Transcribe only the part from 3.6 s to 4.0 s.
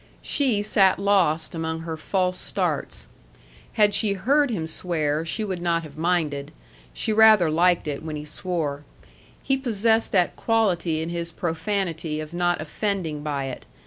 Had